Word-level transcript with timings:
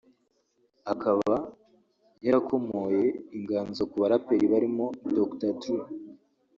akaba 0.93 1.35
yarakomoye 2.25 3.03
inganzo 3.37 3.81
ku 3.89 3.95
baraperi 4.01 4.45
barimo 4.53 4.85
Dr 5.15 5.51
Dre 5.59 5.79